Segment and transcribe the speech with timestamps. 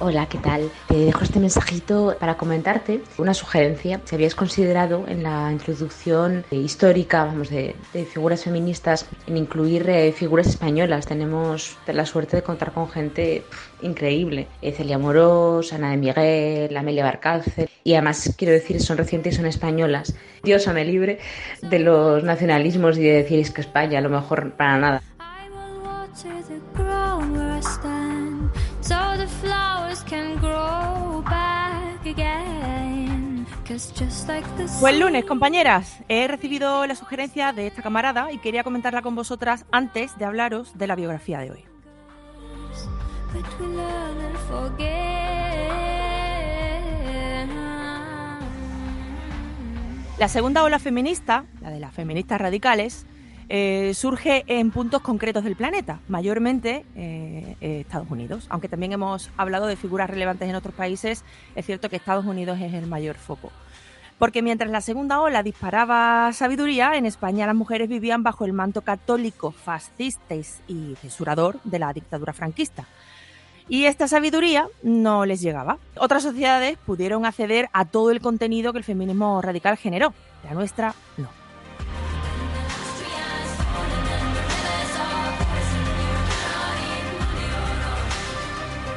[0.00, 0.70] Hola, ¿qué tal?
[0.86, 4.00] Te dejo este mensajito para comentarte una sugerencia.
[4.04, 7.74] Si habías considerado en la introducción histórica vamos, de,
[8.08, 11.04] figuras feministas en incluir eh, figuras españolas.
[11.04, 13.42] Tenemos la suerte de contar con gente
[13.82, 14.46] increíble.
[14.62, 17.68] Eh, Celia Morós, Ana de Miguel, Amelia Barcárcel.
[17.82, 20.14] Y además, quiero decir, son recientes y son españolas.
[20.44, 21.18] Dios me libre
[21.60, 25.02] de los nacionalismos y de decir que España a lo mejor para nada.
[34.80, 35.98] Buen lunes, compañeras.
[36.08, 40.76] He recibido la sugerencia de esta camarada y quería comentarla con vosotras antes de hablaros
[40.76, 41.64] de la biografía de hoy.
[50.18, 53.06] La segunda ola feminista, la de las feministas radicales,
[53.48, 58.46] eh, surge en puntos concretos del planeta, mayormente eh, eh, Estados Unidos.
[58.50, 61.24] Aunque también hemos hablado de figuras relevantes en otros países,
[61.54, 63.50] es cierto que Estados Unidos es el mayor foco.
[64.18, 68.82] Porque mientras la segunda ola disparaba sabiduría, en España las mujeres vivían bajo el manto
[68.82, 72.86] católico, fascista y censurador de la dictadura franquista.
[73.68, 75.78] Y esta sabiduría no les llegaba.
[75.96, 80.12] Otras sociedades pudieron acceder a todo el contenido que el feminismo radical generó.
[80.42, 81.37] La nuestra no.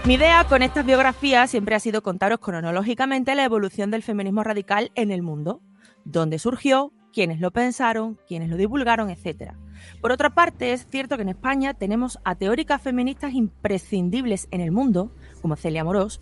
[0.03, 4.91] Mi idea con estas biografías siempre ha sido contaros cronológicamente la evolución del feminismo radical
[4.95, 5.62] en el mundo,
[6.06, 9.53] dónde surgió, quiénes lo pensaron, quiénes lo divulgaron, etc.
[10.01, 14.72] Por otra parte, es cierto que en España tenemos a teóricas feministas imprescindibles en el
[14.72, 16.19] mundo, como Celia Morós,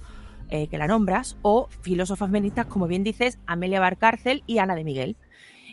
[0.50, 4.84] eh, que la nombras, o filósofas feministas, como bien dices, Amelia Barcárcel y Ana de
[4.84, 5.16] Miguel.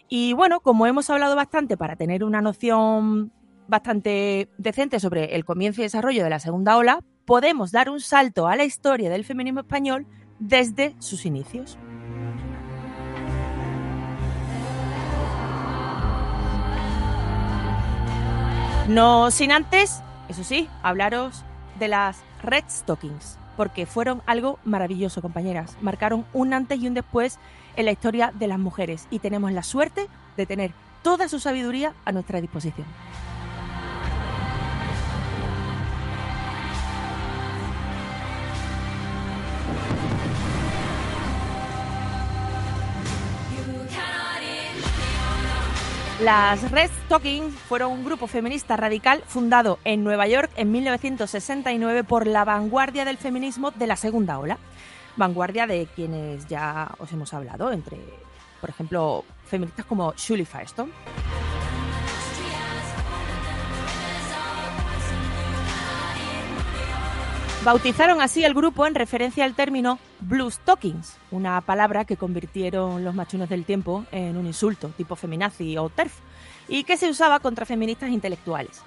[0.08, 3.32] Y bueno, como hemos hablado bastante para tener una noción
[3.66, 8.46] bastante decente sobre el comienzo y desarrollo de la segunda ola, podemos dar un salto
[8.46, 10.06] a la historia del feminismo español
[10.38, 11.76] desde sus inicios.
[18.88, 21.44] No sin antes, eso sí, hablaros
[21.80, 25.76] de las Red Stockings, porque fueron algo maravilloso, compañeras.
[25.80, 27.40] Marcaron un antes y un después
[27.74, 30.70] en la historia de las mujeres y tenemos la suerte de tener
[31.02, 32.86] toda su sabiduría a nuestra disposición.
[46.26, 52.26] Las Red Stockings fueron un grupo feminista radical fundado en Nueva York en 1969 por
[52.26, 54.58] la vanguardia del feminismo de la segunda ola.
[55.16, 57.98] Vanguardia de quienes ya os hemos hablado, entre,
[58.60, 60.90] por ejemplo, feministas como Shirley Firestone.
[67.66, 73.12] Bautizaron así el grupo en referencia al término Blue Stockings, una palabra que convirtieron los
[73.12, 76.12] machunos del tiempo en un insulto, tipo feminazi o TERF,
[76.68, 78.82] y que se usaba contra feministas intelectuales.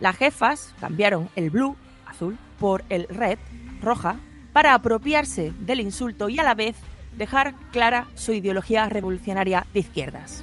[0.00, 1.76] Las jefas cambiaron el blue,
[2.06, 3.38] azul, por el red,
[3.82, 4.16] roja,
[4.54, 6.76] para apropiarse del insulto y a la vez
[7.18, 10.42] dejar clara su ideología revolucionaria de izquierdas.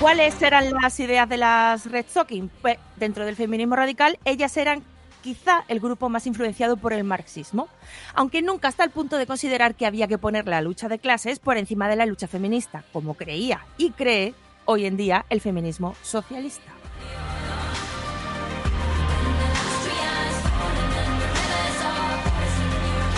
[0.00, 2.50] ¿Cuáles eran las ideas de las Red Stockings?
[2.60, 4.84] Pues dentro del feminismo radical, ellas eran
[5.22, 7.68] quizá el grupo más influenciado por el marxismo,
[8.14, 11.38] aunque nunca hasta el punto de considerar que había que poner la lucha de clases
[11.38, 14.34] por encima de la lucha feminista, como creía y cree
[14.66, 16.72] hoy en día el feminismo socialista.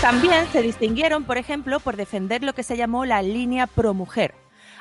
[0.01, 4.33] También se distinguieron, por ejemplo, por defender lo que se llamó la línea pro-mujer.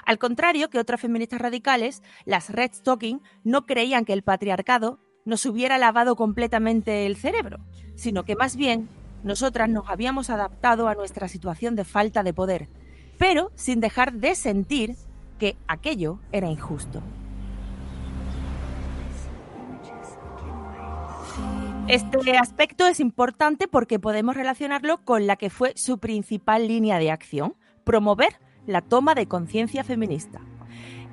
[0.08, 5.46] Al contrario que otras feministas radicales, las Red Stocking no creían que el patriarcado nos
[5.46, 7.58] hubiera lavado completamente el cerebro,
[7.96, 8.88] sino que más bien
[9.26, 12.70] nosotras nos habíamos adaptado a nuestra situación de falta de poder,
[13.18, 14.96] pero sin dejar de sentir
[15.40, 17.04] que aquello era injusto.
[21.90, 27.12] Este aspecto es importante porque podemos relacionarlo con la que fue su principal línea de
[27.12, 30.40] acción, promover la toma de conciencia feminista.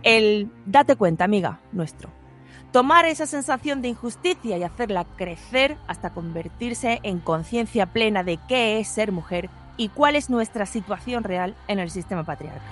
[0.02, 2.10] El date cuenta, amiga, nuestro.
[2.72, 8.80] Tomar esa sensación de injusticia y hacerla crecer hasta convertirse en conciencia plena de qué
[8.80, 12.62] es ser mujer y cuál es nuestra situación real en el sistema patriarcal.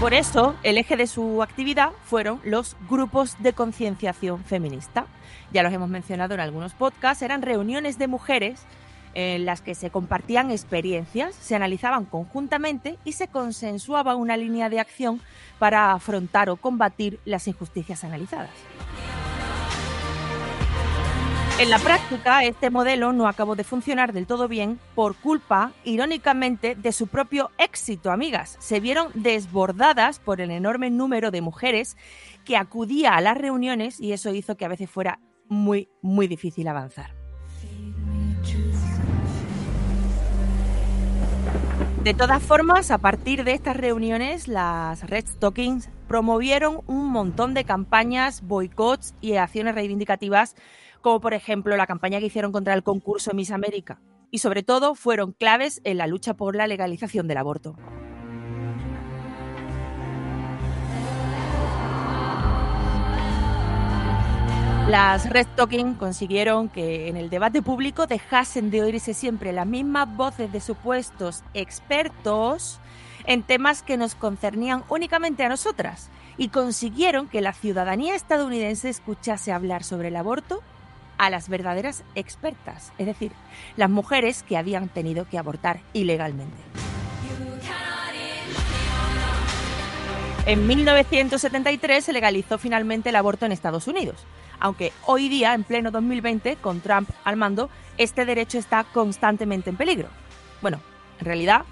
[0.00, 5.06] Por eso, el eje de su actividad fueron los grupos de concienciación feminista.
[5.52, 8.66] Ya los hemos mencionado en algunos podcasts, eran reuniones de mujeres
[9.14, 14.80] en las que se compartían experiencias, se analizaban conjuntamente y se consensuaba una línea de
[14.80, 15.20] acción
[15.58, 18.50] para afrontar o combatir las injusticias analizadas.
[21.58, 26.74] En la práctica, este modelo no acabó de funcionar del todo bien por culpa, irónicamente,
[26.74, 28.56] de su propio éxito, amigas.
[28.58, 31.96] Se vieron desbordadas por el enorme número de mujeres
[32.44, 36.66] que acudía a las reuniones y eso hizo que a veces fuera muy, muy difícil
[36.66, 37.21] avanzar.
[42.02, 47.62] De todas formas, a partir de estas reuniones, las Red Stockings promovieron un montón de
[47.62, 50.56] campañas, boicots y acciones reivindicativas
[51.00, 54.00] como por ejemplo la campaña que hicieron contra el concurso Miss América,
[54.32, 57.76] y sobre todo fueron claves en la lucha por la legalización del aborto.
[64.88, 70.14] Las Red Talking consiguieron que en el debate público dejasen de oírse siempre las mismas
[70.16, 72.80] voces de supuestos expertos
[73.24, 79.52] en temas que nos concernían únicamente a nosotras y consiguieron que la ciudadanía estadounidense escuchase
[79.52, 80.62] hablar sobre el aborto
[81.16, 83.32] a las verdaderas expertas, es decir,
[83.76, 86.58] las mujeres que habían tenido que abortar ilegalmente.
[90.44, 94.16] En 1973 se legalizó finalmente el aborto en Estados Unidos,
[94.62, 97.68] aunque hoy día, en pleno 2020, con Trump al mando,
[97.98, 100.08] este derecho está constantemente en peligro.
[100.62, 100.78] Bueno,
[101.18, 101.64] en realidad,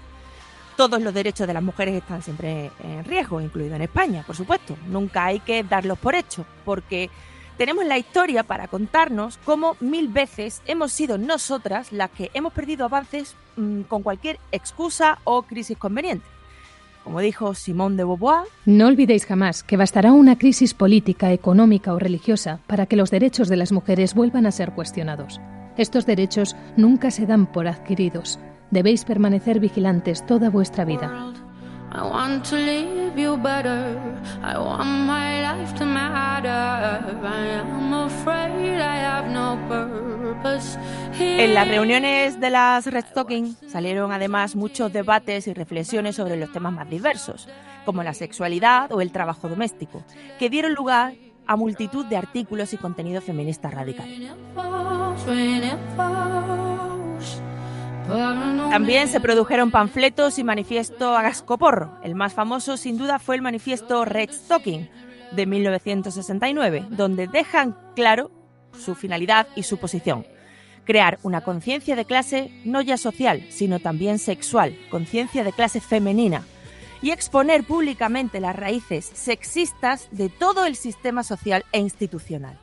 [0.75, 4.75] todos los derechos de las mujeres están siempre en riesgo, incluido en España, por supuesto.
[4.87, 7.09] Nunca hay que darlos por hecho, porque
[7.57, 12.83] tenemos la historia para contarnos cómo mil veces hemos sido nosotras las que hemos perdido
[12.83, 16.25] avances mm, con cualquier excusa o crisis conveniente.
[17.03, 21.99] Como dijo Simone de Beauvoir, no olvidéis jamás que bastará una crisis política, económica o
[21.99, 25.41] religiosa para que los derechos de las mujeres vuelvan a ser cuestionados.
[25.77, 28.39] Estos derechos nunca se dan por adquiridos.
[28.69, 31.30] Debéis permanecer vigilantes toda vuestra vida.
[41.19, 46.51] En las reuniones de las Red Stocking salieron además muchos debates y reflexiones sobre los
[46.51, 47.47] temas más diversos,
[47.85, 50.03] como la sexualidad o el trabajo doméstico,
[50.39, 51.13] que dieron lugar
[51.45, 54.07] a multitud de artículos y contenido feminista radical.
[58.69, 61.99] También se produjeron panfletos y manifiesto a gascoporro.
[62.03, 64.89] El más famoso, sin duda, fue el manifiesto Red Stocking
[65.31, 68.31] de 1969, donde dejan claro
[68.77, 70.25] su finalidad y su posición.
[70.83, 76.43] Crear una conciencia de clase no ya social, sino también sexual, conciencia de clase femenina,
[77.01, 82.57] y exponer públicamente las raíces sexistas de todo el sistema social e institucional.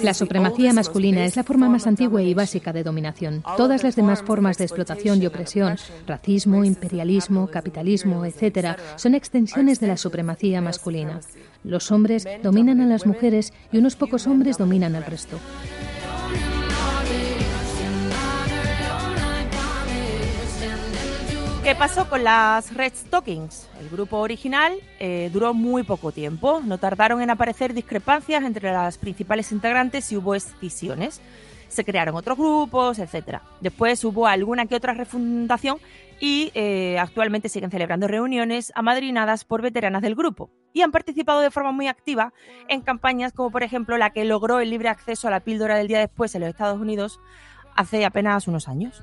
[0.00, 3.42] La supremacía masculina es la forma más antigua y básica de dominación.
[3.56, 9.88] Todas las demás formas de explotación y opresión, racismo, imperialismo, capitalismo, etc., son extensiones de
[9.88, 11.20] la supremacía masculina.
[11.64, 15.38] Los hombres dominan a las mujeres y unos pocos hombres dominan al resto.
[21.62, 23.70] ¿Qué pasó con las Red Stockings?
[23.78, 26.60] El grupo original eh, duró muy poco tiempo.
[26.64, 31.20] No tardaron en aparecer discrepancias entre las principales integrantes y hubo escisiones.
[31.68, 33.38] Se crearon otros grupos, etc.
[33.60, 35.78] Después hubo alguna que otra refundación
[36.18, 40.50] y eh, actualmente siguen celebrando reuniones amadrinadas por veteranas del grupo.
[40.72, 42.32] Y han participado de forma muy activa
[42.66, 45.86] en campañas como por ejemplo la que logró el libre acceso a la píldora del
[45.86, 47.20] día después en los Estados Unidos
[47.76, 49.00] hace apenas unos años.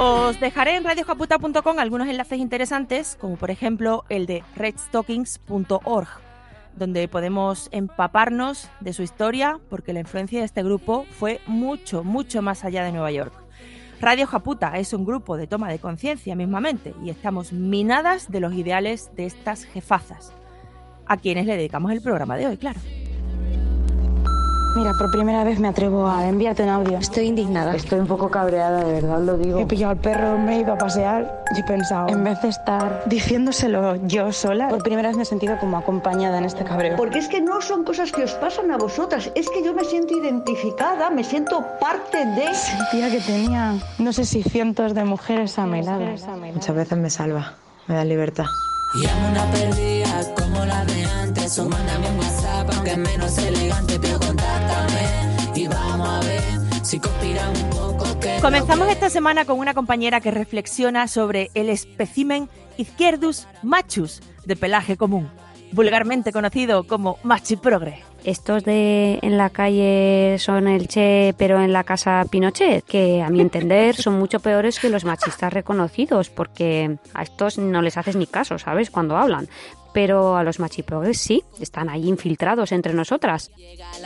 [0.00, 6.08] Os dejaré en radiojaputa.com algunos enlaces interesantes, como por ejemplo el de redstockings.org,
[6.76, 12.42] donde podemos empaparnos de su historia, porque la influencia de este grupo fue mucho, mucho
[12.42, 13.32] más allá de Nueva York.
[14.00, 18.54] Radio Japuta es un grupo de toma de conciencia mismamente y estamos minadas de los
[18.54, 20.32] ideales de estas jefazas,
[21.06, 22.78] a quienes le dedicamos el programa de hoy, claro.
[24.76, 26.98] Mira, por primera vez me atrevo a enviarte un audio.
[26.98, 27.74] Estoy indignada.
[27.74, 29.58] Estoy un poco cabreada, de verdad lo digo.
[29.58, 32.48] He pillado al perro, me he ido a pasear y he pensado, en vez de
[32.48, 36.96] estar diciéndoselo yo sola, por primera vez me he sentido como acompañada en este cabreo.
[36.96, 39.84] Porque es que no son cosas que os pasan a vosotras, es que yo me
[39.84, 42.54] siento identificada, me siento parte de...
[42.54, 46.04] Sentía que tenía, no sé si cientos de mujeres a mi lado.
[46.54, 47.54] Muchas veces me salva,
[47.86, 48.46] me da libertad.
[48.94, 51.58] Y amo una perdida como la de antes.
[51.58, 55.52] O mándame un WhatsApp, aunque es menos elegante, pero contáctame.
[55.54, 56.42] Y vamos a ver
[56.82, 58.20] si conspiran un poco.
[58.20, 64.56] Que Comenzamos esta semana con una compañera que reflexiona sobre el espécimen Izquierdus machus de
[64.56, 65.28] pelaje común,
[65.72, 68.02] vulgarmente conocido como machiprogre.
[68.24, 73.30] Estos de en la calle son el Che, pero en la casa Pinochet, que a
[73.30, 78.16] mi entender son mucho peores que los machistas reconocidos, porque a estos no les haces
[78.16, 78.90] ni caso, ¿sabes?
[78.90, 79.48] Cuando hablan.
[79.94, 83.50] Pero a los machiprogres sí, están ahí infiltrados entre nosotras.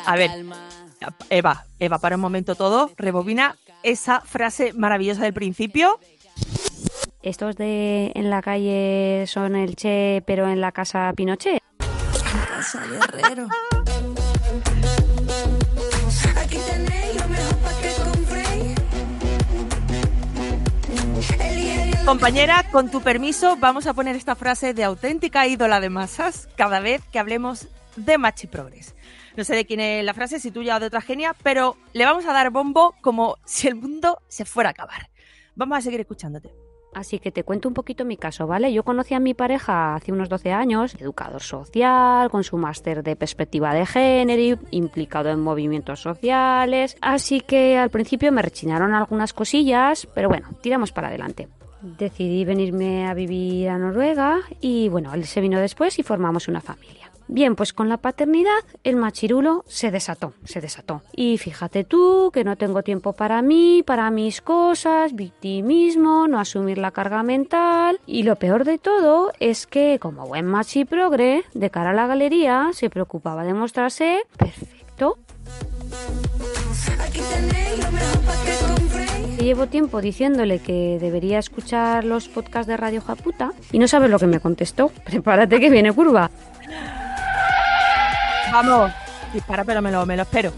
[0.07, 0.31] A ver,
[1.31, 5.99] Eva, Eva, para un momento todo, rebobina esa frase maravillosa del principio.
[7.23, 11.63] Estos de en la calle son el Che, pero en la casa Pinochet.
[11.79, 13.47] Casa Guerrero.
[16.37, 18.75] Aquí tenéis lo mejor para que compréis.
[22.05, 26.81] Compañera, con tu permiso, vamos a poner esta frase de auténtica ídola de masas cada
[26.81, 28.97] vez que hablemos de machiprogres.
[29.37, 32.05] No sé de quién es la frase, si tuya o de otra genia, pero le
[32.05, 35.09] vamos a dar bombo como si el mundo se fuera a acabar.
[35.55, 36.62] Vamos a seguir escuchándote.
[36.95, 38.73] Así que te cuento un poquito mi caso, ¿vale?
[38.73, 43.17] Yo conocí a mi pareja hace unos 12 años, educador social, con su máster de
[43.17, 46.97] perspectiva de género, implicado en movimientos sociales.
[47.01, 51.49] Así que al principio me rechinaron algunas cosillas, pero bueno, tiramos para adelante.
[51.81, 56.61] Decidí venirme a vivir a Noruega y bueno, él se vino después y formamos una
[56.61, 57.12] familia.
[57.29, 58.51] Bien, pues con la paternidad
[58.85, 61.03] el machirulo se desató, se desató.
[61.15, 66.79] Y fíjate tú que no tengo tiempo para mí, para mis cosas, victimismo, no asumir
[66.79, 68.01] la carga mental.
[68.07, 72.71] Y lo peor de todo es que como buen machiprogre, de cara a la galería,
[72.73, 75.19] se preocupaba de mostrarse perfecto.
[77.01, 79.37] Aquí tenéis lo mejor para que compréis.
[79.37, 84.11] Que Llevo tiempo diciéndole que debería escuchar los podcasts de Radio Japuta y no sabes
[84.11, 84.89] lo que me contestó.
[85.05, 86.31] Prepárate que viene curva.
[88.53, 88.93] Vamos,
[89.33, 90.53] dispara, pero me lo, espero.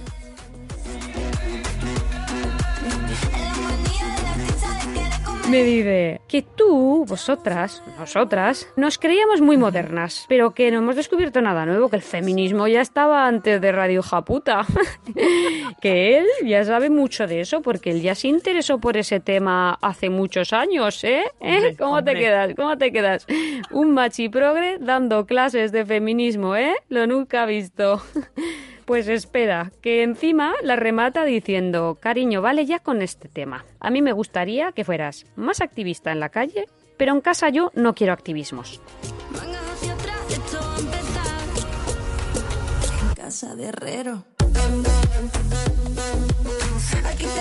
[5.51, 11.43] Me dice que tú, vosotras, nosotras, nos creíamos muy modernas, pero que no hemos descubierto
[11.43, 14.65] nada nuevo, que el feminismo ya estaba antes de Radio Japuta.
[15.83, 19.79] que él ya sabe mucho de eso, porque él ya se interesó por ese tema
[19.83, 21.25] hace muchos años, ¿eh?
[21.41, 21.77] ¿Eh?
[21.79, 22.55] ¿Cómo te quedas?
[22.57, 23.27] ¿Cómo te quedas?
[23.71, 26.75] Un machiprogre dando clases de feminismo, ¿eh?
[26.89, 28.03] Lo nunca visto.
[28.85, 33.65] Pues espera, que encima la remata diciendo, cariño, vale ya con este tema.
[33.81, 36.67] A mí me gustaría que fueras más activista en la calle,
[36.99, 38.83] pero en casa yo no quiero activismos.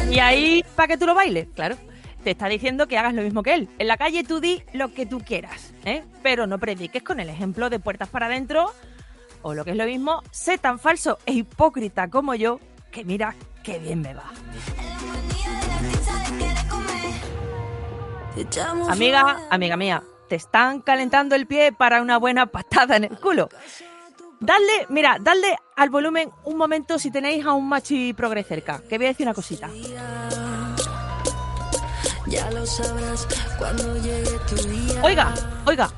[0.09, 1.75] Y ahí, para que tú lo bailes, claro.
[2.23, 3.67] Te está diciendo que hagas lo mismo que él.
[3.79, 6.03] En la calle tú di lo que tú quieras, ¿eh?
[6.21, 8.71] Pero no prediques con el ejemplo de puertas para adentro.
[9.43, 12.59] O lo que es lo mismo, sé tan falso e hipócrita como yo
[12.91, 14.31] que mira qué bien me va.
[18.89, 23.49] Amiga, amiga mía, te están calentando el pie para una buena patada en el culo.
[24.39, 28.97] Dadle, mira, dadle al volumen un momento si tenéis a un machi progre cerca, que
[28.97, 29.69] voy a decir una cosita.
[32.27, 35.01] Ya lo sabrás cuando llegue tu día.
[35.03, 35.33] Oiga,
[35.65, 35.89] oiga,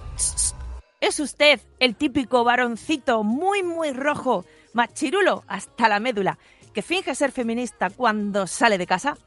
[1.02, 6.38] ¿es usted el típico varoncito muy, muy rojo, machirulo hasta la médula,
[6.74, 9.18] que finge ser feminista cuando sale de casa?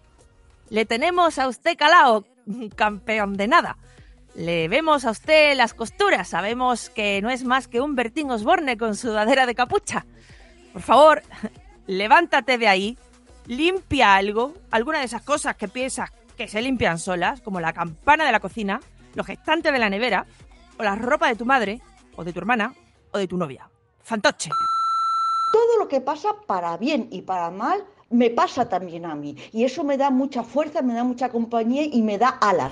[0.70, 2.24] Le tenemos a usted calao,
[2.76, 3.76] campeón de nada.
[4.34, 8.76] Le vemos a usted las costuras, sabemos que no es más que un Bertín Osborne
[8.76, 10.06] con sudadera de capucha.
[10.72, 11.22] Por favor,
[11.86, 12.98] levántate de ahí,
[13.46, 18.24] limpia algo, alguna de esas cosas que piensas que se limpian solas, como la campana
[18.24, 18.80] de la cocina,
[19.14, 20.24] los gestantes de la nevera,
[20.78, 21.80] o la ropa de tu madre,
[22.16, 22.74] o de tu hermana,
[23.12, 23.68] o de tu novia.
[24.02, 24.50] Fantoche.
[25.52, 29.36] Todo lo que pasa para bien y para mal me pasa también a mí.
[29.52, 32.70] Y eso me da mucha fuerza, me da mucha compañía y me da alas.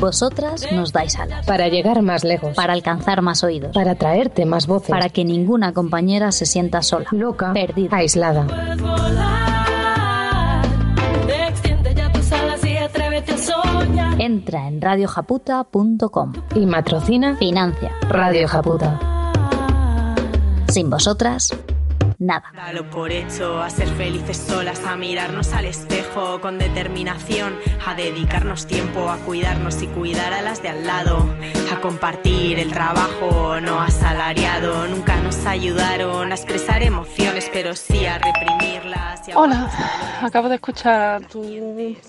[0.00, 1.46] Vosotras nos dais alas.
[1.46, 2.54] Para llegar más lejos.
[2.56, 3.74] Para alcanzar más oídos.
[3.74, 4.88] Para traerte más voces.
[4.88, 7.06] Para que ninguna compañera se sienta sola.
[7.10, 7.52] Loca.
[7.52, 7.96] Perdida.
[7.98, 8.46] Aislada.
[14.22, 17.90] Entra en radiojaputa.com Y matrocina Financia.
[18.10, 19.00] Radio Japuta.
[20.68, 21.56] Sin vosotras,
[22.20, 22.52] nada.
[22.54, 28.66] Dalo por hecho, a ser felices solas, a mirarnos al espejo con determinación, a dedicarnos
[28.66, 31.26] tiempo a cuidarnos y cuidar a las de al lado,
[31.72, 34.86] a compartir el trabajo no asalariado.
[34.88, 39.26] Nunca nos ayudaron a expresar emociones, pero sí a reprimirlas.
[39.28, 39.70] y a Hola,
[40.22, 41.42] acabo de escuchar tu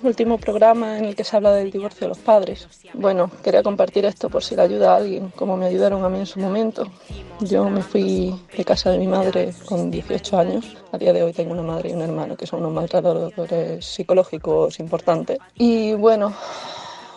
[0.03, 2.67] último programa en el que se habla del divorcio de los padres.
[2.93, 6.19] Bueno, quería compartir esto por si le ayuda a alguien, como me ayudaron a mí
[6.19, 6.91] en su momento.
[7.39, 10.77] Yo me fui de casa de mi madre con 18 años.
[10.91, 14.79] A día de hoy tengo una madre y un hermano que son unos maltratadores psicológicos
[14.79, 15.37] importantes.
[15.55, 16.33] Y bueno,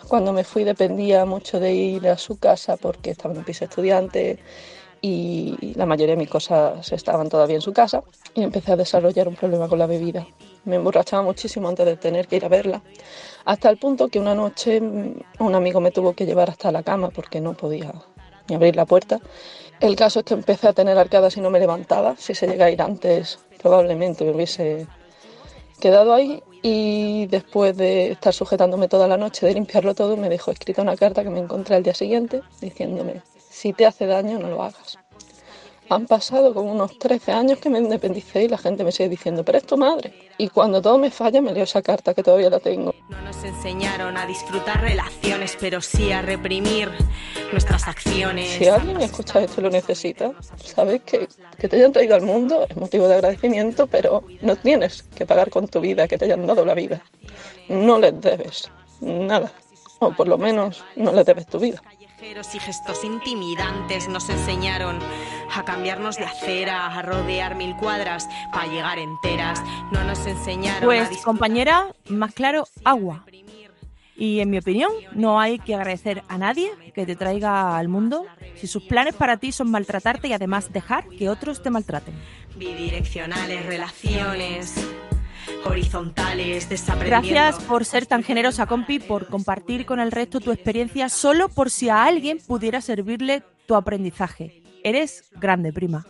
[0.09, 3.64] cuando me fui dependía mucho de ir a su casa porque estaba en un piso
[3.64, 4.38] estudiante
[5.00, 8.03] y la mayoría de mis cosas estaban todavía en su casa
[8.35, 10.26] y empecé a desarrollar un problema con la bebida.
[10.64, 12.83] Me emborrachaba muchísimo antes de tener que ir a verla,
[13.45, 17.11] hasta el punto que una noche un amigo me tuvo que llevar hasta la cama
[17.11, 17.93] porque no podía
[18.49, 19.21] ni abrir la puerta.
[19.81, 22.16] El caso es que empecé a tener arcadas y no me levantaba.
[22.16, 24.87] Si se llega a ir antes, probablemente me hubiese
[25.81, 30.50] quedado ahí y después de estar sujetándome toda la noche, de limpiarlo todo, me dejó
[30.50, 34.49] escrita una carta que me encontré al día siguiente diciéndome, si te hace daño, no
[34.49, 34.99] lo hagas.
[35.91, 39.45] Han pasado como unos 13 años que me independicé y la gente me sigue diciendo,
[39.45, 40.14] pero es tu madre.
[40.38, 42.95] Y cuando todo me falla, me leo esa carta que todavía la tengo.
[43.11, 46.91] No nos enseñaron a disfrutar relaciones, pero sí a reprimir
[47.53, 48.50] nuestras acciones.
[48.50, 52.67] Si alguien escucha esto y lo necesita, sabes que, que te hayan traído al mundo
[52.69, 56.47] es motivo de agradecimiento, pero no tienes que pagar con tu vida, que te hayan
[56.47, 57.03] dado la vida.
[57.69, 59.53] No les debes nada,
[59.99, 61.83] o por lo menos no les debes tu vida.
[62.23, 64.99] Y gestos intimidantes nos enseñaron
[65.54, 69.62] a cambiarnos de acera, a rodear mil cuadras para llegar enteras.
[69.92, 73.25] No nos enseñaron Pues compañera, más claro, agua.
[74.17, 78.26] Y en mi opinión, no hay que agradecer a nadie que te traiga al mundo
[78.54, 82.15] si sus planes para ti son maltratarte y además dejar que otros te maltraten.
[82.56, 84.75] bidireccionales, relaciones
[85.65, 86.69] horizontales.
[87.05, 91.71] Gracias por ser tan generosa, compi, por compartir con el resto tu experiencia solo por
[91.71, 94.63] si a alguien pudiera servirle tu aprendizaje.
[94.83, 96.05] Eres grande, prima.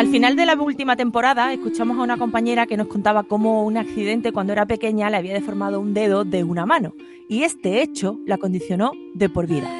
[0.00, 3.76] Al final de la última temporada escuchamos a una compañera que nos contaba cómo un
[3.76, 6.94] accidente cuando era pequeña le había deformado un dedo de una mano
[7.28, 9.79] y este hecho la condicionó de por vida.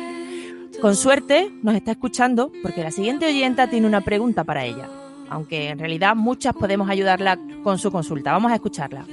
[0.81, 4.88] Con suerte nos está escuchando porque la siguiente oyenta tiene una pregunta para ella,
[5.29, 8.33] aunque en realidad muchas podemos ayudarla con su consulta.
[8.33, 9.05] Vamos a escucharla.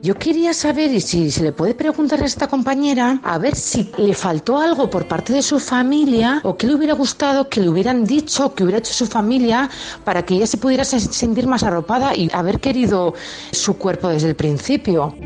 [0.00, 3.90] Yo quería saber y si se le puede preguntar a esta compañera a ver si
[3.98, 7.68] le faltó algo por parte de su familia o qué le hubiera gustado que le
[7.68, 9.68] hubieran dicho, que hubiera hecho su familia
[10.04, 13.14] para que ella se pudiera se- sentir más arropada y haber querido
[13.50, 15.16] su cuerpo desde el principio.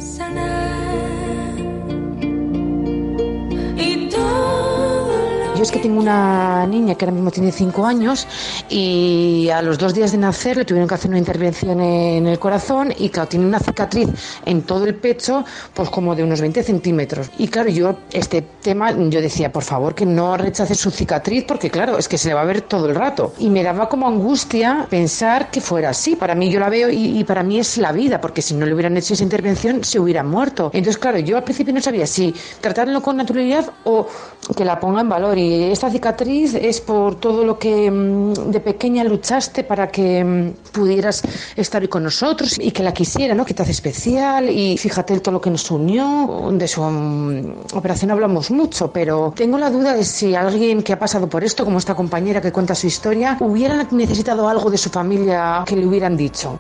[5.62, 8.26] Yo es que tengo una niña que ahora mismo tiene 5 años
[8.68, 12.40] y a los dos días de nacer le tuvieron que hacer una intervención en el
[12.40, 14.08] corazón y claro, tiene una cicatriz
[14.44, 17.30] en todo el pecho pues como de unos 20 centímetros.
[17.38, 21.70] Y claro, yo este tema yo decía, por favor que no rechace su cicatriz porque
[21.70, 23.32] claro, es que se le va a ver todo el rato.
[23.38, 26.16] Y me daba como angustia pensar que fuera así.
[26.16, 28.66] Para mí yo la veo y, y para mí es la vida porque si no
[28.66, 30.72] le hubieran hecho esa intervención se hubiera muerto.
[30.74, 34.08] Entonces claro, yo al principio no sabía si tratarlo con naturalidad o
[34.56, 35.38] que la ponga en valor.
[35.38, 40.72] Y esta cicatriz es por todo lo que mm, de pequeña luchaste para que mm,
[40.72, 41.22] pudieras
[41.56, 43.44] estar hoy con nosotros y que la quisiera, ¿no?
[43.44, 46.50] Que te hace especial y fíjate todo lo que nos unió.
[46.52, 50.98] De su mm, operación hablamos mucho, pero tengo la duda de si alguien que ha
[50.98, 54.90] pasado por esto, como esta compañera que cuenta su historia, hubiera necesitado algo de su
[54.90, 56.58] familia que le hubieran dicho.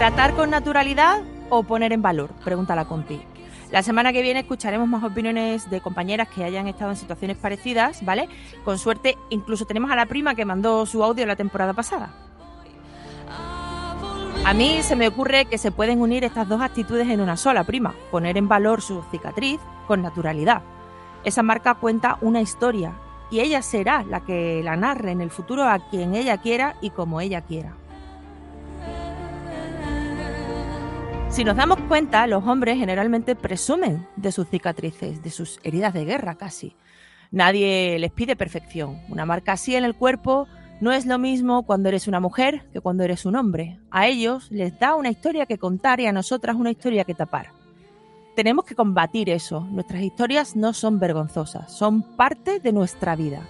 [0.00, 2.30] ¿Tratar con naturalidad o poner en valor?
[2.42, 2.86] Pregunta la.
[3.70, 8.02] La semana que viene escucharemos más opiniones de compañeras que hayan estado en situaciones parecidas,
[8.02, 8.26] ¿vale?
[8.64, 12.14] Con suerte, incluso tenemos a la prima que mandó su audio la temporada pasada.
[14.46, 17.64] A mí se me ocurre que se pueden unir estas dos actitudes en una sola,
[17.64, 17.94] prima.
[18.10, 20.62] Poner en valor su cicatriz con naturalidad.
[21.24, 22.94] Esa marca cuenta una historia
[23.30, 26.88] y ella será la que la narre en el futuro a quien ella quiera y
[26.88, 27.74] como ella quiera.
[31.30, 36.04] Si nos damos cuenta, los hombres generalmente presumen de sus cicatrices, de sus heridas de
[36.04, 36.74] guerra casi.
[37.30, 39.00] Nadie les pide perfección.
[39.08, 40.48] Una marca así en el cuerpo
[40.80, 43.78] no es lo mismo cuando eres una mujer que cuando eres un hombre.
[43.92, 47.52] A ellos les da una historia que contar y a nosotras una historia que tapar.
[48.34, 49.60] Tenemos que combatir eso.
[49.60, 53.46] Nuestras historias no son vergonzosas, son parte de nuestra vida.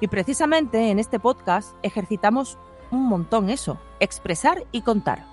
[0.00, 2.58] Y precisamente en este podcast ejercitamos
[2.90, 5.24] un montón eso, expresar y contar,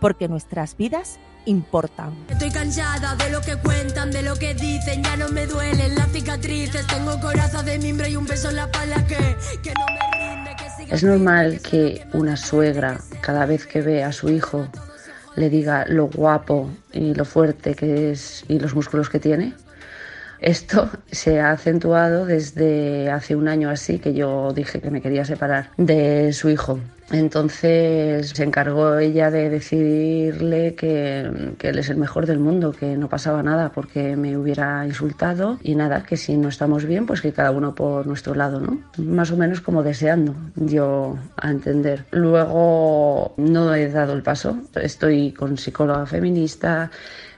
[0.00, 2.14] porque nuestras vidas importan.
[2.28, 6.12] Estoy cansada de lo que cuentan, de lo que dicen, ya no me duelen las
[6.12, 10.34] cicatrices, tengo coraza de mimbre y un beso en la espalda que, que no me
[10.34, 14.68] rinde, que siga Es normal que una suegra, cada vez que ve a su hijo,
[15.36, 19.54] le diga lo guapo y lo fuerte que es y los músculos que tiene.
[20.40, 25.24] Esto se ha acentuado desde hace un año así que yo dije que me quería
[25.24, 26.80] separar de su hijo.
[27.10, 32.96] Entonces se encargó ella de decirle que, que, él es el mejor del mundo, que
[32.96, 37.20] no pasaba nada porque me hubiera insultado y nada, que si no estamos bien, pues
[37.20, 38.78] que cada uno por nuestro lado, ¿no?
[38.98, 42.04] Más o menos como deseando yo a entender.
[42.10, 46.90] Luego no he dado el paso, estoy con psicóloga feminista,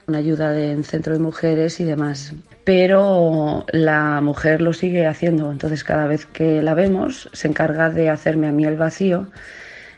[0.07, 2.33] una ayuda de, en centro de mujeres y demás.
[2.69, 8.11] Pero la mujer lo sigue haciendo, entonces cada vez que la vemos se encarga de
[8.11, 9.25] hacerme a mí el vacío,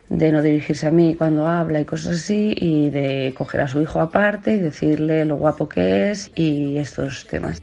[0.08, 3.82] de no dirigirse a mí cuando habla y cosas así, y de coger a su
[3.82, 7.62] hijo aparte y decirle lo guapo que es y estos temas.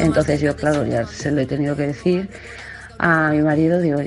[0.00, 2.28] Entonces yo, claro, ya se lo he tenido que decir
[2.98, 3.98] a mi marido, digo,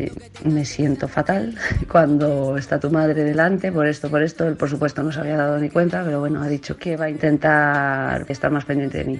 [0.44, 1.56] me siento fatal
[1.92, 4.48] cuando está tu madre delante, por esto, por esto.
[4.48, 7.06] Él, por supuesto, no se había dado ni cuenta, pero bueno, ha dicho que va
[7.06, 9.20] a intentar estar más pendiente de mí.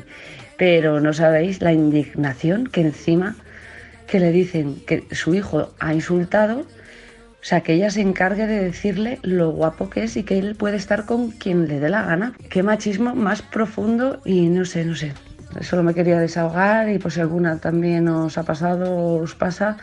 [0.58, 3.36] Pero no sabéis la indignación que encima
[4.08, 8.64] que le dicen que su hijo ha insultado, o sea, que ella se encargue de
[8.64, 12.04] decirle lo guapo que es y que él puede estar con quien le dé la
[12.04, 12.34] gana.
[12.50, 15.14] Qué machismo más profundo y no sé, no sé.
[15.62, 19.78] Solo me quería desahogar y por si alguna también os ha pasado o os pasa,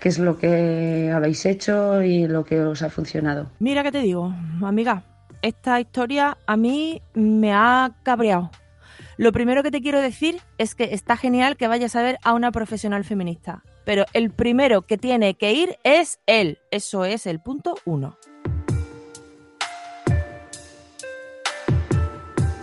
[0.00, 3.50] qué es lo que habéis hecho y lo que os ha funcionado.
[3.58, 5.02] Mira que te digo, amiga,
[5.42, 8.50] esta historia a mí me ha cabreado.
[9.16, 12.34] Lo primero que te quiero decir es que está genial que vayas a ver a
[12.34, 16.58] una profesional feminista, pero el primero que tiene que ir es él.
[16.70, 18.16] Eso es el punto uno.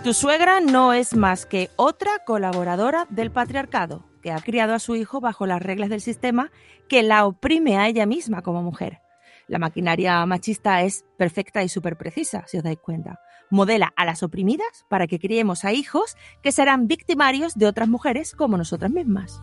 [0.06, 4.94] Tu suegra no es más que otra colaboradora del patriarcado, que ha criado a su
[4.94, 6.52] hijo bajo las reglas del sistema
[6.88, 9.00] que la oprime a ella misma como mujer.
[9.48, 13.18] La maquinaria machista es perfecta y súper precisa, si os dais cuenta.
[13.50, 18.32] Modela a las oprimidas para que criemos a hijos que serán victimarios de otras mujeres
[18.36, 19.42] como nosotras mismas.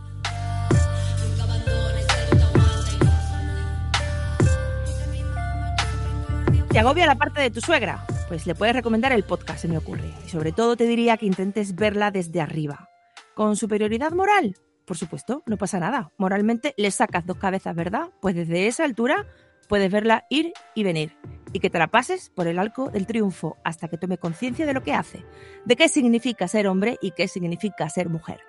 [6.69, 8.07] ¿Te agobia la parte de tu suegra?
[8.33, 10.11] Pues le puedes recomendar el podcast, se me ocurre.
[10.25, 12.89] Y sobre todo te diría que intentes verla desde arriba.
[13.35, 14.55] ¿Con superioridad moral?
[14.87, 16.11] Por supuesto, no pasa nada.
[16.17, 18.09] Moralmente le sacas dos cabezas, ¿verdad?
[18.23, 19.27] Pues desde esa altura
[19.69, 21.15] puedes verla ir y venir.
[21.51, 24.73] Y que te la pases por el arco del triunfo hasta que tome conciencia de
[24.73, 25.23] lo que hace,
[25.65, 28.39] de qué significa ser hombre y qué significa ser mujer.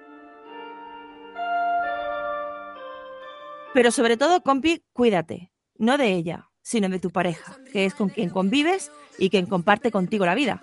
[3.75, 5.53] Pero sobre todo, compi, cuídate.
[5.77, 9.93] No de ella, sino de tu pareja, que es con quien convives y quien comparte
[9.93, 10.63] contigo la vida.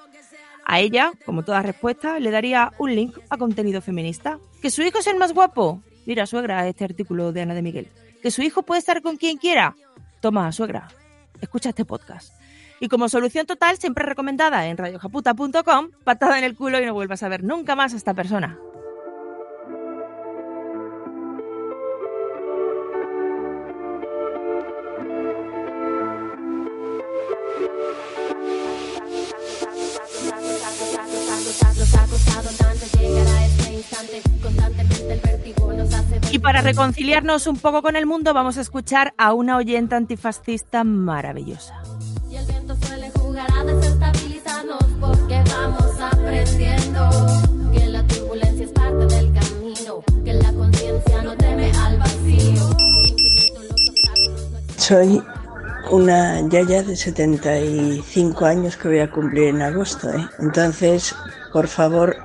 [0.65, 4.39] A ella, como toda respuesta, le daría un link a contenido feminista.
[4.61, 5.81] ¿Que su hijo es el más guapo?
[6.05, 7.87] Mira, suegra, este artículo de Ana de Miguel.
[8.21, 9.75] ¿Que su hijo puede estar con quien quiera?
[10.19, 10.87] Toma, suegra,
[11.39, 12.33] escucha este podcast.
[12.79, 17.21] Y como solución total, siempre recomendada en radiojaputa.com, patada en el culo y no vuelvas
[17.21, 18.57] a ver nunca más a esta persona.
[36.31, 40.85] Y para reconciliarnos un poco con el mundo, vamos a escuchar a una oyenta antifascista
[40.85, 41.75] maravillosa.
[42.29, 47.09] Y el viento suele jugar a desestabilizarnos porque vamos aprendiendo
[47.73, 52.69] que la turbulencia es parte del camino, que la conciencia no teme al vacío.
[54.77, 55.21] Soy
[55.91, 60.09] una yaya de 75 años que voy a cumplir en agosto.
[60.09, 60.25] ¿eh?
[60.39, 61.13] Entonces,
[61.51, 62.15] por favor,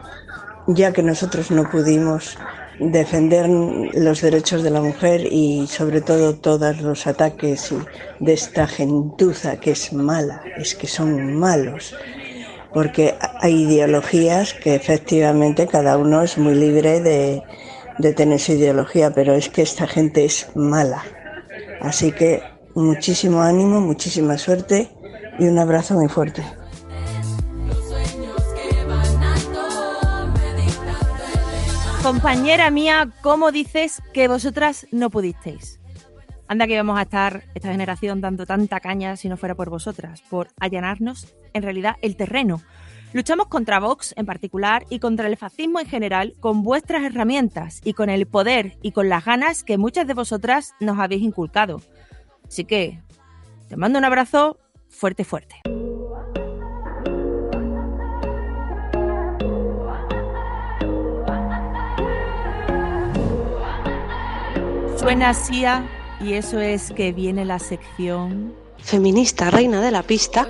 [0.68, 2.38] ya que nosotros no pudimos
[2.78, 7.74] defender los derechos de la mujer y sobre todo todos los ataques
[8.20, 11.94] de esta gentuza que es mala, es que son malos,
[12.74, 17.42] porque hay ideologías que efectivamente cada uno es muy libre de,
[17.98, 21.02] de tener su ideología, pero es que esta gente es mala.
[21.80, 22.42] Así que
[22.74, 24.90] muchísimo ánimo, muchísima suerte
[25.38, 26.42] y un abrazo muy fuerte.
[32.06, 35.80] Compañera mía, ¿cómo dices que vosotras no pudisteis?
[36.46, 40.22] Anda que íbamos a estar esta generación dando tanta caña si no fuera por vosotras,
[40.30, 42.62] por allanarnos en realidad el terreno.
[43.12, 47.92] Luchamos contra Vox en particular y contra el fascismo en general con vuestras herramientas y
[47.92, 51.82] con el poder y con las ganas que muchas de vosotras nos habéis inculcado.
[52.46, 53.02] Así que
[53.68, 55.56] te mando un abrazo fuerte, fuerte.
[65.06, 65.84] Suena Sia
[66.18, 70.48] y eso es que viene la sección Feminista reina de la pista.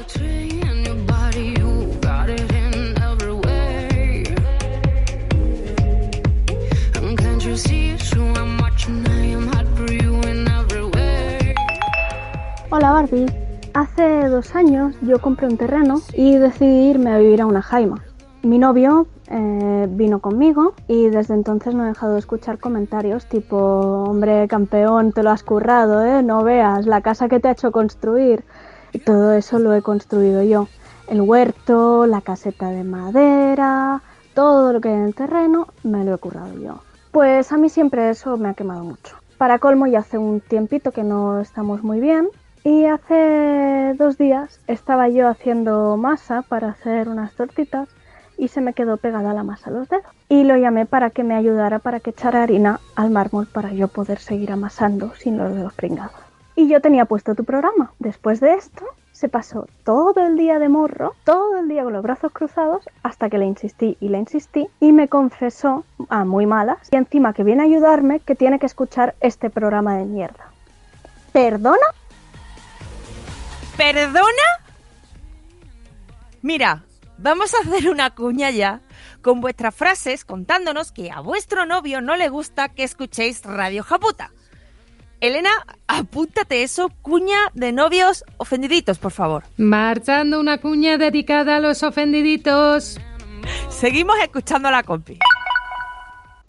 [12.71, 13.27] Hola Barbie.
[13.75, 18.06] Hace dos años yo compré un terreno y decidí irme a vivir a una jaima.
[18.47, 23.57] Mi novio eh, vino conmigo y desde entonces no he dejado de escuchar comentarios tipo,
[23.57, 26.23] hombre, campeón, te lo has currado, ¿eh?
[26.23, 28.45] No veas la casa que te ha hecho construir.
[28.93, 30.69] Y todo eso lo he construido yo.
[31.09, 36.15] El huerto, la caseta de madera, todo lo que hay en el terreno, me lo
[36.15, 36.83] he currado yo.
[37.11, 39.17] Pues a mí siempre eso me ha quemado mucho.
[39.39, 42.29] Para colmo, ya hace un tiempito que no estamos muy bien
[42.63, 47.89] y hace dos días estaba yo haciendo masa para hacer unas tortitas
[48.39, 50.05] y se me quedó pegada la masa a los dedos.
[50.29, 53.89] Y lo llamé para que me ayudara para que echara harina al mármol para yo
[53.89, 56.15] poder seguir amasando sin los dedos pringados.
[56.55, 57.93] Y yo tenía puesto tu programa.
[57.99, 62.03] Después de esto, se pasó todo el día de morro, todo el día con los
[62.03, 66.77] brazos cruzados, hasta que le insistí y le insistí y me confesó a muy malas
[66.91, 70.51] y encima que viene a ayudarme que tiene que escuchar este programa de mierda.
[71.33, 71.87] ¿Perdona?
[73.77, 74.47] ¿Perdona?
[76.43, 76.83] Mira,
[77.19, 78.81] Vamos a hacer una cuña ya
[79.23, 84.33] con vuestras frases contándonos que a vuestro novio no le gusta que escuchéis Radio Japuta.
[85.21, 85.51] Elena,
[85.89, 89.45] apúntate eso, cuña de novios ofendiditos, por favor.
[89.57, 93.01] Marchando una cuña dedicada a los ofendiditos.
[93.71, 95.19] Seguimos escuchando a la compi.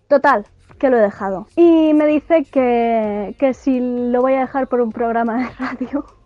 [0.09, 0.45] Total,
[0.79, 1.47] que lo he dejado.
[1.55, 6.16] Y me dice que, que si lo voy a dejar por un programa de radio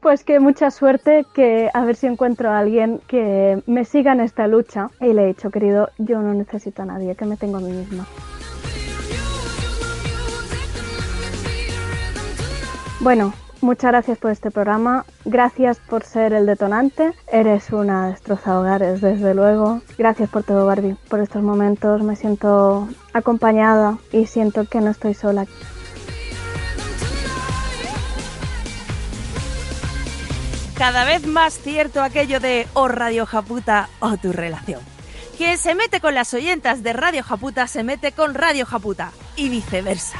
[0.00, 4.20] pues que mucha suerte, que a ver si encuentro a alguien que me siga en
[4.20, 4.88] esta lucha.
[5.00, 7.72] Y le he dicho, querido, yo no necesito a nadie, que me tengo a mí
[7.72, 8.06] misma.
[13.00, 15.04] Bueno, muchas gracias por este programa.
[15.24, 17.12] Gracias por ser el detonante.
[17.32, 19.80] Eres una destroza hogares, desde luego.
[19.98, 20.96] Gracias por todo, Barbie.
[21.08, 25.46] Por estos momentos me siento acompañada y siento que no estoy sola.
[30.76, 34.80] Cada vez más cierto aquello de o Radio Japuta o tu relación.
[35.36, 39.48] Quien se mete con las oyentas de Radio Japuta se mete con Radio Japuta y
[39.48, 40.18] viceversa.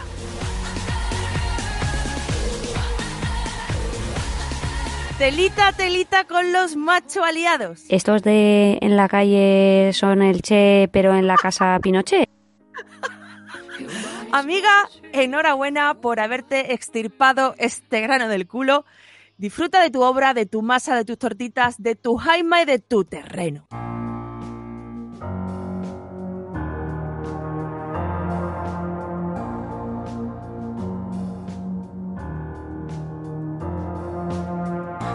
[5.18, 7.84] Telita, telita con los macho aliados.
[7.88, 12.28] Estos de en la calle son el Che, pero en la casa Pinochet.
[14.32, 18.84] Amiga, enhorabuena por haberte extirpado este grano del culo
[19.38, 22.78] Disfruta de tu obra, de tu masa, de tus tortitas, de tu jaima y de
[22.78, 23.66] tu terreno.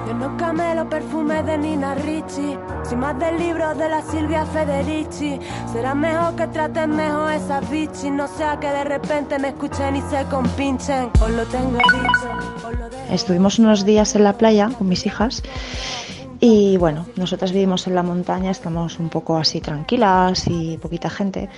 [0.07, 5.37] Yo no camelo perfume de Nina Ricci, soy más del libro de la Silvia Federici.
[5.73, 10.01] Será mejor que traten mejor esas bichis, no sea que de repente me escuchen y
[10.03, 11.11] se compinchen.
[11.19, 12.87] Os lo tengo dicho.
[13.11, 15.43] Estuvimos unos días en la playa con mis hijas
[16.39, 21.49] y bueno, nosotras vivimos en la montaña, estamos un poco así tranquilas y poquita gente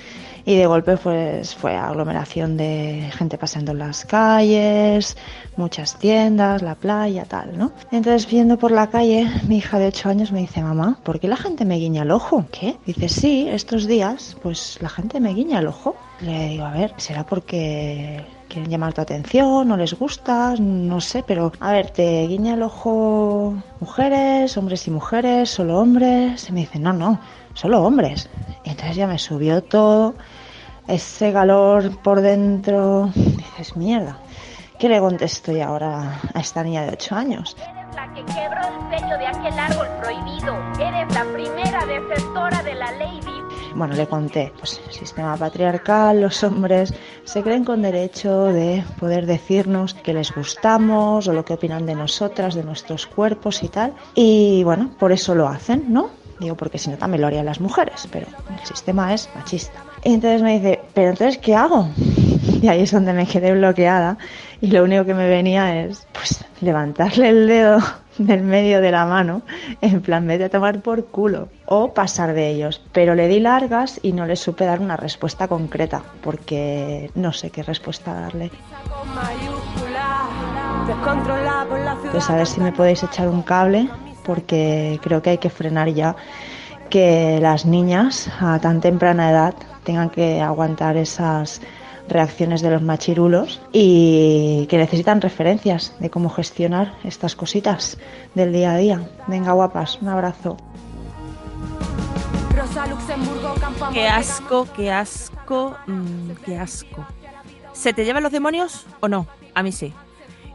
[0.46, 5.18] y de golpe pues fue aglomeración de gente pasando en las calles,
[5.58, 7.72] muchas tiendas, la playa, tal, ¿no?
[7.92, 11.28] Entonces viendo por la calle, mi hija de 8 años me dice, mamá, ¿por qué
[11.28, 12.46] la gente me guiña el ojo?
[12.52, 12.78] ¿Qué?
[12.86, 15.96] Dice, sí, estos días pues la gente me guiña el ojo.
[16.22, 21.24] Le digo, a ver, ¿será porque quieren llamar tu atención, no les gustas, no sé,
[21.24, 26.50] pero a ver, te guiña el ojo mujeres, hombres y mujeres, solo hombres.
[26.50, 27.20] Y me dice, no, no,
[27.54, 28.30] solo hombres.
[28.66, 30.16] Y entonces ya me subió todo
[30.88, 33.12] ese calor por dentro.
[33.16, 34.18] dices, mierda.
[34.80, 37.56] ¿Qué le contesto yo ahora a esta niña de 8 años?
[37.60, 40.56] Eres la que quebró el sello de aquel árbol prohibido.
[40.80, 43.20] Eres la primera defensora de la ley
[43.76, 49.26] bueno, le conté, pues el sistema patriarcal, los hombres se creen con derecho de poder
[49.26, 53.94] decirnos que les gustamos o lo que opinan de nosotras, de nuestros cuerpos y tal.
[54.16, 56.10] Y bueno, por eso lo hacen, ¿no?
[56.40, 59.84] Digo, porque si no también lo harían las mujeres, pero el sistema es machista.
[60.04, 61.90] Y entonces me dice, pero entonces, ¿qué hago?
[62.62, 64.18] Y ahí es donde me quedé bloqueada
[64.60, 67.80] y lo único que me venía es, pues, levantarle el dedo
[68.28, 69.42] del medio de la mano,
[69.82, 72.82] en plan, vez de tomar por culo, o pasar de ellos.
[72.92, 77.50] Pero le di largas y no le supe dar una respuesta concreta, porque no sé
[77.50, 78.52] qué respuesta darle.
[82.12, 83.90] Pues a ver si me podéis echar un cable,
[84.26, 86.16] porque creo que hay que frenar ya
[86.90, 89.54] que las niñas a tan temprana edad
[89.84, 91.62] tengan que aguantar esas
[92.10, 97.98] reacciones de los machirulos y que necesitan referencias de cómo gestionar estas cositas
[98.36, 99.10] del día a día.
[99.28, 100.58] Venga, guapas, un abrazo.
[103.94, 107.08] Qué asco, qué asco, mm, qué asco.
[107.74, 109.28] ¿Se te llevan los demonios o no?
[109.54, 109.94] A mí sí.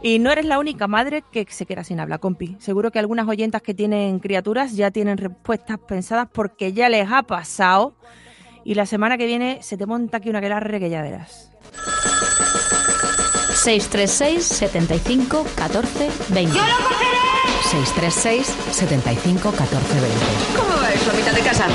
[0.01, 2.55] Y no eres la única madre que se queda sin habla, compi.
[2.59, 7.23] Seguro que algunas oyentas que tienen criaturas ya tienen respuestas pensadas porque ya les ha
[7.23, 7.95] pasado
[8.65, 11.51] y la semana que viene se te monta aquí una aquelarre que ya verás.
[13.53, 16.55] 636 75 14 20.
[16.55, 17.15] ¡Yo lo cogeré!
[17.71, 20.19] 636 75 14 20.
[20.57, 21.67] ¿Cómo va eso, mitad de casa?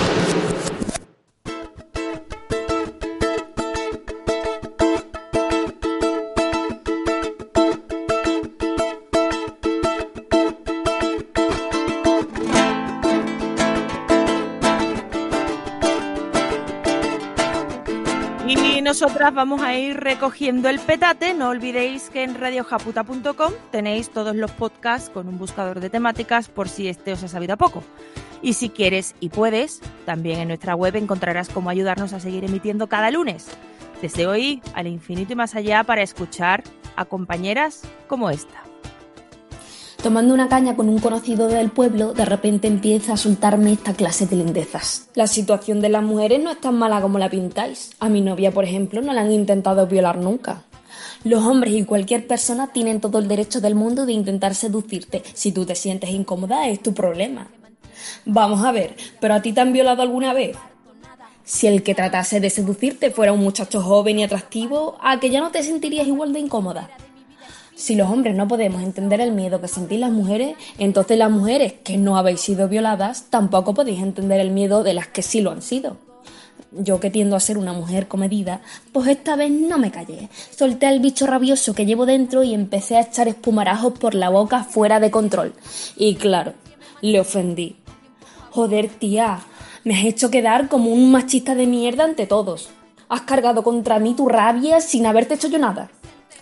[19.28, 21.35] Vamos a ir recogiendo el petate.
[21.35, 26.68] No olvidéis que en radiojaputa.com tenéis todos los podcasts con un buscador de temáticas por
[26.68, 27.85] si este os ha sabido a poco.
[28.40, 32.87] Y si quieres y puedes, también en nuestra web encontrarás cómo ayudarnos a seguir emitiendo
[32.87, 33.48] cada lunes.
[34.00, 36.64] Desde hoy al infinito y más allá para escuchar
[36.96, 38.69] a compañeras como esta.
[40.02, 44.26] Tomando una caña con un conocido del pueblo, de repente empieza a soltarme esta clase
[44.26, 45.08] de lindezas.
[45.14, 47.90] La situación de las mujeres no es tan mala como la pintáis.
[48.00, 50.62] A mi novia, por ejemplo, no la han intentado violar nunca.
[51.22, 55.22] Los hombres y cualquier persona tienen todo el derecho del mundo de intentar seducirte.
[55.34, 57.48] Si tú te sientes incómoda, es tu problema.
[58.24, 60.56] Vamos a ver, ¿pero a ti te han violado alguna vez?
[61.44, 65.40] Si el que tratase de seducirte fuera un muchacho joven y atractivo, ¿a que ya
[65.40, 66.88] no te sentirías igual de incómoda?
[67.80, 71.72] Si los hombres no podemos entender el miedo que sentís las mujeres, entonces las mujeres
[71.82, 75.50] que no habéis sido violadas tampoco podéis entender el miedo de las que sí lo
[75.50, 75.96] han sido.
[76.72, 78.60] Yo que tiendo a ser una mujer comedida,
[78.92, 80.28] pues esta vez no me callé.
[80.54, 84.62] Solté al bicho rabioso que llevo dentro y empecé a echar espumarajos por la boca
[84.62, 85.54] fuera de control.
[85.96, 86.52] Y claro,
[87.00, 87.76] le ofendí.
[88.50, 89.40] Joder, tía,
[89.84, 92.68] me has hecho quedar como un machista de mierda ante todos.
[93.08, 95.90] Has cargado contra mí tu rabia sin haberte hecho yo nada.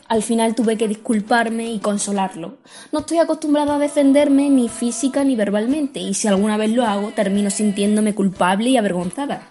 [0.08, 2.56] Al final tuve que disculparme y consolarlo.
[2.92, 7.10] No estoy acostumbrada a defenderme ni física ni verbalmente, y si alguna vez lo hago,
[7.10, 9.42] termino sintiéndome culpable y avergonzada.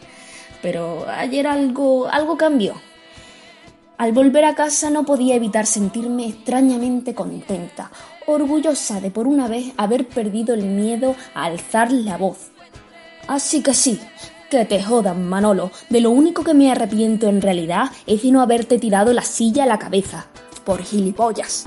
[0.64, 2.74] Pero ayer algo, algo cambió.
[4.00, 7.92] Al volver a casa no podía evitar sentirme extrañamente contenta,
[8.26, 12.52] orgullosa de por una vez haber perdido el miedo a alzar la voz.
[13.28, 14.00] Así que sí,
[14.50, 15.72] que te jodan, Manolo.
[15.90, 19.64] De lo único que me arrepiento en realidad es de no haberte tirado la silla
[19.64, 20.28] a la cabeza.
[20.68, 21.64] Por gilipollas.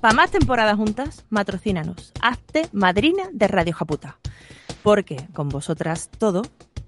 [0.00, 2.14] Para más temporadas juntas, matrocínanos.
[2.22, 4.16] Hazte madrina de Radio Japuta.
[4.82, 6.40] Porque con vosotras todo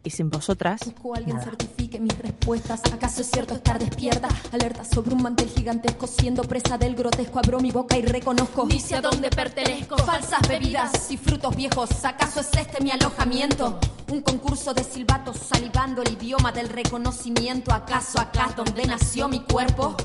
[0.02, 0.80] y sin vosotras.
[0.82, 2.80] Busco a alguien certifique mis respuestas.
[2.90, 4.28] ¿Acaso es cierto estar despierta?
[4.50, 7.38] Alerta sobre un mantel gigantesco, siendo presa del grotesco.
[7.38, 8.64] Abro mi boca y reconozco.
[8.64, 9.98] Dice a dónde pertenezco.
[9.98, 12.02] Falsas bebidas y frutos viejos.
[12.02, 13.78] ¿Acaso es este mi alojamiento?
[14.08, 17.72] Un concurso de silbatos salivando el idioma del reconocimiento.
[17.72, 19.96] ¿Acaso acá donde nació mi cuerpo?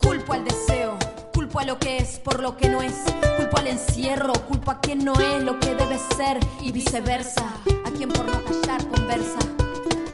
[0.00, 0.96] Culpo al deseo,
[1.34, 2.94] culpo a lo que es por lo que no es,
[3.36, 7.44] culpo al encierro, culpo a quien no es lo que debe ser y viceversa,
[7.84, 9.38] a quien por no callar conversa.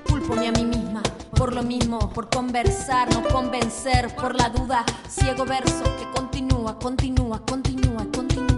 [0.09, 1.03] Culpome a mí misma
[1.43, 7.45] por lo mismo, por conversar, no convencer, por la duda, ciego verso que continúa, continúa,
[7.45, 8.52] continúa, continúa.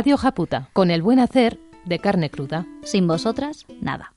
[0.00, 2.66] Radio Japuta, con el buen hacer de carne cruda.
[2.82, 4.14] Sin vosotras, nada.